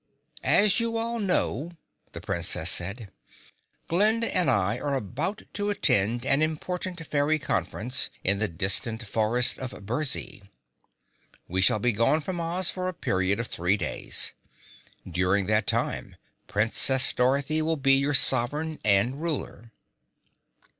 [0.43, 1.73] "As you all know,"
[2.13, 3.11] the Princess said,
[3.87, 9.59] "Glinda and I are about to attend an important Fairy Conference in the distant Forest
[9.59, 10.49] of Burzee.
[11.47, 14.31] We shall be gone from Oz for a period of three days.
[15.07, 16.15] During that time,
[16.47, 19.71] Princess Dorothy will be your sovereign and ruler."